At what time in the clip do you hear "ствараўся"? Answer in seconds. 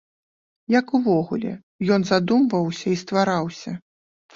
3.07-3.81